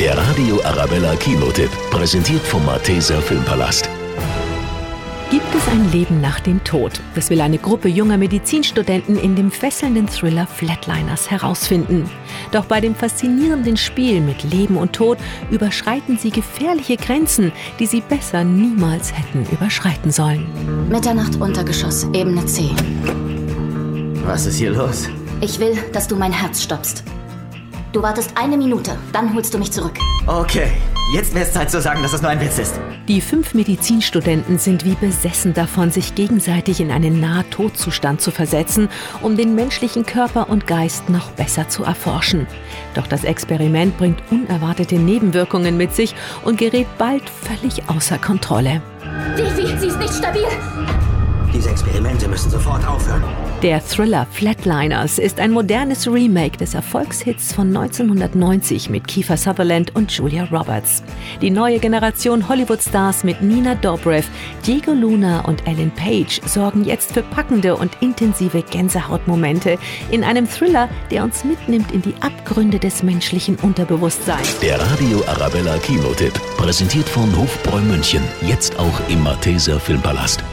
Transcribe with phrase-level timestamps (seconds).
[0.00, 3.90] Der Radio Arabella Kinotipp, präsentiert vom Malteser Filmpalast.
[5.28, 6.92] Gibt es ein Leben nach dem Tod?
[7.16, 12.08] Das will eine Gruppe junger Medizinstudenten in dem fesselnden Thriller Flatliners herausfinden.
[12.52, 15.18] Doch bei dem faszinierenden Spiel mit Leben und Tod
[15.50, 20.46] überschreiten sie gefährliche Grenzen, die sie besser niemals hätten überschreiten sollen.
[20.88, 22.70] Mitternacht Untergeschoss, Ebene C.
[24.24, 25.08] Was ist hier los?
[25.40, 27.02] Ich will, dass du mein Herz stoppst.
[27.90, 29.94] Du wartest eine Minute, dann holst du mich zurück.
[30.26, 30.70] Okay,
[31.14, 32.78] jetzt wäre es Zeit zu sagen, dass das nur ein Witz ist.
[33.08, 38.90] Die fünf Medizinstudenten sind wie besessen davon, sich gegenseitig in einen Nahtodzustand zu versetzen,
[39.22, 42.46] um den menschlichen Körper und Geist noch besser zu erforschen.
[42.94, 46.14] Doch das Experiment bringt unerwartete Nebenwirkungen mit sich
[46.44, 48.82] und gerät bald völlig außer Kontrolle.
[49.38, 50.44] Devi, sie ist nicht stabil.
[51.52, 53.22] Diese Experimente müssen sofort aufhören.
[53.62, 60.12] Der Thriller Flatliners ist ein modernes Remake des Erfolgshits von 1990 mit Kiefer Sutherland und
[60.12, 61.02] Julia Roberts.
[61.40, 64.28] Die neue Generation Hollywood-Stars mit Nina Dobrev,
[64.66, 69.78] Diego Luna und Ellen Page sorgen jetzt für packende und intensive Gänsehautmomente
[70.10, 74.60] in einem Thriller, der uns mitnimmt in die Abgründe des menschlichen Unterbewusstseins.
[74.60, 80.44] Der Radio Arabella Kinotipp, präsentiert von Hofbräu München, jetzt auch im Malteser Filmpalast.